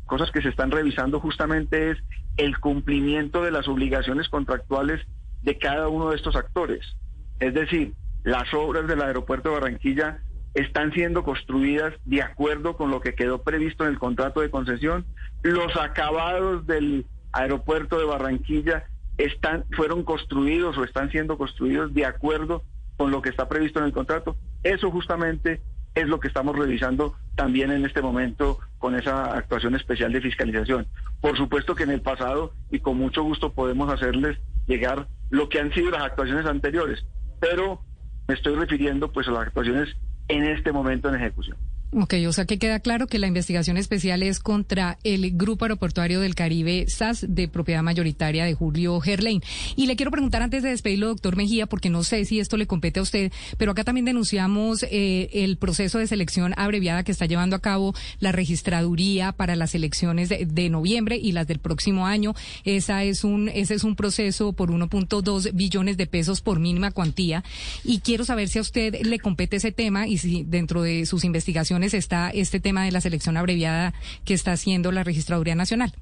cosas 0.07 0.29
que 0.31 0.41
se 0.41 0.49
están 0.49 0.71
revisando 0.71 1.21
justamente 1.21 1.91
es 1.91 1.97
el 2.39 2.57
cumplimiento 2.57 3.43
de 3.43 3.51
las 3.51 3.67
obligaciones 3.67 4.29
contractuales 4.29 5.05
de 5.41 5.57
cada 5.57 5.89
uno 5.89 6.09
de 6.09 6.15
estos 6.15 6.37
actores. 6.37 6.95
Es 7.41 7.53
decir, 7.53 7.93
las 8.23 8.53
obras 8.53 8.87
del 8.87 9.01
aeropuerto 9.01 9.49
de 9.49 9.55
Barranquilla 9.55 10.19
están 10.53 10.93
siendo 10.93 11.23
construidas 11.23 11.93
de 12.05 12.21
acuerdo 12.21 12.77
con 12.77 12.91
lo 12.91 13.01
que 13.01 13.13
quedó 13.13 13.43
previsto 13.43 13.83
en 13.83 13.91
el 13.91 13.99
contrato 13.99 14.39
de 14.39 14.49
concesión. 14.49 15.05
Los 15.43 15.75
acabados 15.75 16.65
del 16.65 17.05
aeropuerto 17.33 17.99
de 17.99 18.05
Barranquilla 18.05 18.85
están 19.17 19.65
fueron 19.75 20.03
construidos 20.03 20.77
o 20.77 20.85
están 20.85 21.11
siendo 21.11 21.37
construidos 21.37 21.93
de 21.93 22.05
acuerdo 22.05 22.63
con 22.95 23.11
lo 23.11 23.21
que 23.21 23.29
está 23.29 23.49
previsto 23.49 23.79
en 23.79 23.85
el 23.85 23.91
contrato. 23.91 24.37
Eso 24.63 24.89
justamente 24.91 25.61
es 25.93 26.07
lo 26.07 26.21
que 26.21 26.29
estamos 26.29 26.57
revisando 26.57 27.15
también 27.35 27.71
en 27.71 27.85
este 27.85 28.01
momento 28.01 28.59
con 28.79 28.95
esa 28.95 29.35
actuación 29.37 29.75
especial 29.75 30.11
de 30.11 30.21
fiscalización. 30.21 30.87
Por 31.21 31.37
supuesto 31.37 31.75
que 31.75 31.83
en 31.83 31.91
el 31.91 32.01
pasado 32.01 32.53
y 32.71 32.79
con 32.79 32.97
mucho 32.97 33.21
gusto 33.23 33.53
podemos 33.53 33.93
hacerles 33.93 34.39
llegar 34.65 35.07
lo 35.29 35.49
que 35.49 35.59
han 35.59 35.71
sido 35.73 35.91
las 35.91 36.03
actuaciones 36.03 36.45
anteriores, 36.45 37.05
pero 37.39 37.81
me 38.27 38.33
estoy 38.33 38.55
refiriendo 38.55 39.11
pues 39.11 39.27
a 39.27 39.31
las 39.31 39.47
actuaciones 39.47 39.95
en 40.27 40.45
este 40.45 40.71
momento 40.71 41.09
en 41.09 41.15
ejecución. 41.15 41.57
Ok, 41.91 42.13
o 42.27 42.33
sea 42.33 42.45
que 42.45 42.59
queda 42.59 42.79
claro 42.79 43.07
que 43.07 43.17
la 43.17 43.25
investigación 43.25 43.75
especial 43.75 44.21
es 44.21 44.39
contra 44.39 44.99
el 45.03 45.31
Grupo 45.31 45.65
Aeroportuario 45.65 46.19
del 46.19 46.35
Caribe 46.35 46.85
SAS 46.87 47.25
de 47.27 47.47
propiedad 47.47 47.81
mayoritaria 47.81 48.45
de 48.45 48.53
Julio 48.53 48.99
Gerlain. 48.99 49.41
Y 49.75 49.87
le 49.87 49.95
quiero 49.95 50.11
preguntar 50.11 50.43
antes 50.43 50.61
de 50.61 50.69
despedirlo, 50.69 51.07
doctor 51.07 51.35
Mejía, 51.35 51.65
porque 51.65 51.89
no 51.89 52.03
sé 52.03 52.25
si 52.25 52.39
esto 52.39 52.57
le 52.57 52.67
compete 52.67 52.99
a 52.99 53.03
usted, 53.03 53.31
pero 53.57 53.71
acá 53.71 53.83
también 53.83 54.05
denunciamos 54.05 54.83
eh, 54.83 55.31
el 55.33 55.57
proceso 55.57 55.97
de 55.97 56.05
selección 56.05 56.53
abreviada 56.57 57.03
que 57.03 57.11
está 57.11 57.25
llevando 57.25 57.55
a 57.55 57.59
cabo 57.59 57.95
la 58.19 58.31
registraduría 58.31 59.31
para 59.31 59.55
las 59.55 59.73
elecciones 59.73 60.29
de, 60.29 60.45
de 60.45 60.69
noviembre 60.69 61.17
y 61.17 61.31
las 61.31 61.47
del 61.47 61.57
próximo 61.57 62.05
año. 62.05 62.35
Esa 62.65 63.03
es 63.03 63.23
un, 63.23 63.49
ese 63.49 63.73
es 63.73 63.83
un 63.83 63.95
proceso 63.95 64.53
por 64.53 64.69
1.2 64.69 65.53
billones 65.55 65.97
de 65.97 66.05
pesos 66.05 66.41
por 66.41 66.59
mínima 66.59 66.91
cuantía. 66.91 67.43
Y 67.83 68.01
quiero 68.01 68.25
saber 68.25 68.47
si 68.47 68.59
a 68.59 68.61
usted 68.61 69.01
le 69.01 69.17
compete 69.17 69.57
ese 69.57 69.71
tema 69.71 70.07
y 70.07 70.19
si 70.19 70.43
dentro 70.43 70.83
de 70.83 71.07
sus 71.07 71.23
investigaciones 71.23 71.78
está 71.87 72.29
este 72.29 72.59
tema 72.59 72.83
de 72.83 72.91
la 72.91 73.01
selección 73.01 73.37
abreviada 73.37 73.93
que 74.25 74.33
está 74.33 74.51
haciendo 74.51 74.91
la 74.91 75.03
Registraduría 75.03 75.55
Nacional. 75.55 75.93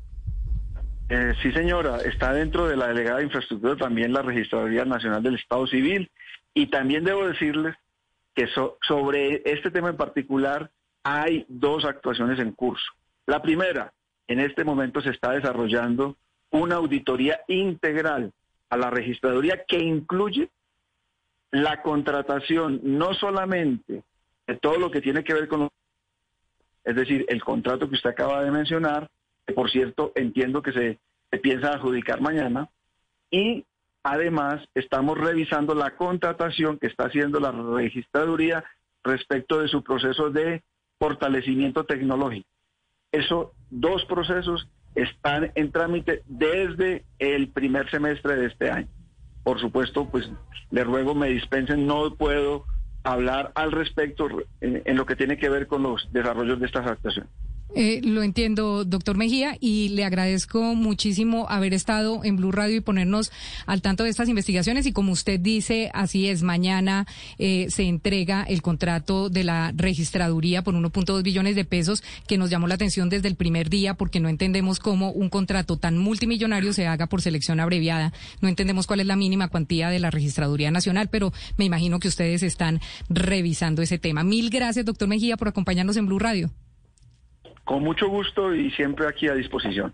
Eh, 1.10 1.34
sí, 1.42 1.52
señora, 1.54 2.00
está 2.02 2.34
dentro 2.34 2.68
de 2.68 2.76
la 2.76 2.88
delegada 2.88 3.20
de 3.20 3.26
infraestructura 3.26 3.78
también 3.78 4.12
la 4.12 4.22
Registraduría 4.22 4.84
Nacional 4.84 5.24
del 5.24 5.36
Estado 5.36 5.66
Civil 5.68 6.12
y 6.54 6.68
también 6.68 7.06
debo 7.06 7.26
decirles 7.28 7.76
que 8.36 8.48
sobre 8.88 9.42
este 9.46 9.72
tema 9.72 9.90
en 9.90 9.98
particular 9.98 10.70
hay 11.04 11.46
dos 11.48 11.86
actuaciones 11.86 12.40
en 12.40 12.52
curso. 12.52 12.92
La 13.26 13.42
primera, 13.42 13.94
en 14.28 14.40
este 14.42 14.64
momento 14.64 15.02
se 15.02 15.12
está 15.12 15.32
desarrollando 15.32 16.18
una 16.52 16.76
auditoría 16.76 17.40
integral 17.48 18.34
a 18.70 18.78
la 18.78 18.90
registraduría 18.90 19.64
que 19.66 19.80
incluye 19.80 20.50
la 21.52 21.82
contratación 21.82 22.82
no 22.84 23.14
solamente 23.14 24.04
de 24.48 24.56
todo 24.56 24.78
lo 24.78 24.90
que 24.90 25.02
tiene 25.02 25.24
que 25.24 25.34
ver 25.34 25.48
con, 25.48 25.70
es 26.84 26.96
decir, 26.96 27.26
el 27.28 27.44
contrato 27.44 27.88
que 27.88 27.96
usted 27.96 28.10
acaba 28.10 28.44
de 28.44 28.52
mencionar, 28.52 29.10
que 29.46 29.54
por 29.54 29.70
cierto 29.70 30.14
entiendo 30.16 30.62
que 30.62 30.72
se, 30.72 31.00
piensa 31.42 31.74
adjudicar 31.74 32.22
mañana, 32.22 32.70
y 33.30 33.66
además 34.02 34.64
estamos 34.74 35.18
revisando 35.18 35.76
la 35.76 35.96
contratación 35.96 36.80
que 36.80 36.88
está 36.88 37.08
haciendo 37.08 37.40
la 37.40 37.52
registraduría 37.52 38.64
respecto 39.04 39.60
de 39.60 39.68
su 39.68 39.84
proceso 39.84 40.30
de 40.30 40.64
fortalecimiento 40.98 41.84
tecnológico. 41.84 42.48
Esos 43.12 43.50
dos 43.70 44.06
procesos 44.06 44.70
están 44.96 45.52
en 45.56 45.72
trámite 45.72 46.24
desde 46.26 47.06
el 47.20 47.50
primer 47.50 47.90
semestre 47.92 48.38
de 48.38 48.48
este 48.48 48.72
año. 48.72 48.88
Por 49.44 49.60
supuesto, 49.60 50.10
pues 50.10 50.30
le 50.72 50.84
ruego 50.84 51.14
me 51.14 51.30
dispensen, 51.30 51.86
no 51.86 52.16
puedo 52.16 52.66
hablar 53.12 53.52
al 53.56 53.72
respecto 53.72 54.28
en, 54.62 54.82
en, 54.86 54.98
lo 54.98 55.06
que 55.06 55.16
tiene 55.16 55.38
que 55.38 55.50
ver 55.50 55.68
con 55.68 55.84
los 55.84 56.08
desarrollos 56.12 56.60
de 56.60 56.66
estas 56.66 56.86
actuaciones. 56.86 57.32
Eh, 57.76 58.02
lo 58.04 58.24
entiendo, 58.24 58.86
doctor 58.86 59.18
Mejía, 59.18 59.58
y 59.60 59.90
le 59.90 60.06
agradezco 60.06 60.74
muchísimo 60.74 61.48
haber 61.50 61.74
estado 61.74 62.24
en 62.24 62.38
Blue 62.38 62.52
Radio 62.52 62.78
y 62.78 62.82
ponernos 62.82 63.32
al 63.66 63.82
tanto 63.82 64.04
de 64.04 64.10
estas 64.10 64.30
investigaciones. 64.30 64.86
Y 64.86 64.94
como 64.94 65.12
usted 65.12 65.40
dice, 65.40 65.92
así 65.94 66.28
es, 66.28 66.44
mañana 66.44 67.06
eh, 67.38 67.68
se 67.70 67.84
entrega 67.84 68.44
el 68.44 68.62
contrato 68.62 69.30
de 69.30 69.44
la 69.44 69.74
registraduría 69.76 70.64
por 70.64 70.74
1.2 70.76 71.22
billones 71.24 71.56
de 71.56 71.66
pesos, 71.66 72.04
que 72.28 72.38
nos 72.38 72.50
llamó 72.50 72.68
la 72.68 72.76
atención 72.76 73.10
desde 73.10 73.28
el 73.28 73.36
primer 73.36 73.70
día, 73.70 73.94
porque 73.96 74.20
no 74.20 74.30
entendemos 74.30 74.80
cómo 74.80 75.12
un 75.12 75.30
contrato 75.30 75.78
tan 75.78 75.98
multimillonario 75.98 76.74
se 76.74 76.88
haga 76.88 77.08
por 77.08 77.22
selección 77.22 77.60
abreviada. 77.60 78.14
No 78.42 78.48
entendemos 78.48 78.88
cuál 78.88 79.02
es 79.02 79.08
la 79.08 79.16
mínima 79.16 79.50
cuantía 79.50 79.90
de 79.90 80.00
la 80.00 80.10
registraduría 80.10 80.72
nacional, 80.72 81.10
pero 81.10 81.34
me 81.58 81.66
imagino 81.66 82.00
que 82.00 82.08
ustedes 82.08 82.44
están 82.44 82.80
revisando 83.10 83.82
ese 83.82 83.98
tema. 83.98 84.24
Mil 84.24 84.50
gracias, 84.50 84.86
doctor 84.86 85.08
Mejía, 85.08 85.38
por 85.38 85.50
acompañarnos 85.50 85.98
en 85.98 86.06
Blue 86.06 86.20
Radio. 86.20 86.52
Con 87.68 87.84
mucho 87.84 88.08
gusto 88.08 88.56
y 88.56 88.72
siempre 88.72 89.08
aquí 89.08 89.28
a 89.28 89.34
disposición. 89.34 89.94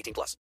18 0.00 0.14
plus. 0.14 0.36